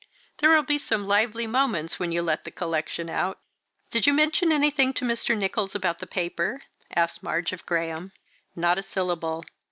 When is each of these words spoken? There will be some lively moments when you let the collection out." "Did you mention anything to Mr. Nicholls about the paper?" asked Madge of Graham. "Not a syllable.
There 0.39 0.49
will 0.49 0.63
be 0.63 0.79
some 0.79 1.05
lively 1.07 1.45
moments 1.45 1.99
when 1.99 2.11
you 2.11 2.23
let 2.23 2.43
the 2.43 2.49
collection 2.49 3.07
out." 3.07 3.37
"Did 3.91 4.07
you 4.07 4.13
mention 4.13 4.51
anything 4.51 4.93
to 4.93 5.05
Mr. 5.05 5.37
Nicholls 5.37 5.75
about 5.75 5.99
the 5.99 6.07
paper?" 6.07 6.63
asked 6.95 7.21
Madge 7.21 7.51
of 7.51 7.67
Graham. 7.67 8.11
"Not 8.55 8.79
a 8.79 8.81
syllable. 8.81 9.45